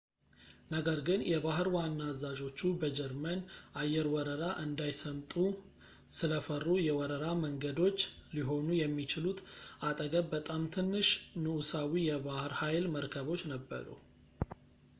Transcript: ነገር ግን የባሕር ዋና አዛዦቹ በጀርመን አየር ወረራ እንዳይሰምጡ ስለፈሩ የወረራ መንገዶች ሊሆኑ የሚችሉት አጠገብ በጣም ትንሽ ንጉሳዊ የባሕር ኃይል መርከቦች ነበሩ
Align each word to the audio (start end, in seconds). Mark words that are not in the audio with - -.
ነገር 0.73 0.99
ግን 1.07 1.19
የባሕር 1.31 1.67
ዋና 1.75 1.99
አዛዦቹ 2.11 2.59
በጀርመን 2.81 3.39
አየር 3.81 4.07
ወረራ 4.13 4.45
እንዳይሰምጡ 4.63 5.33
ስለፈሩ 6.19 6.65
የወረራ 6.87 7.25
መንገዶች 7.43 8.01
ሊሆኑ 8.37 8.67
የሚችሉት 8.81 9.41
አጠገብ 9.89 10.25
በጣም 10.35 10.63
ትንሽ 10.77 11.11
ንጉሳዊ 11.43 11.93
የባሕር 12.09 12.55
ኃይል 12.63 12.87
መርከቦች 12.97 13.43
ነበሩ 13.53 13.87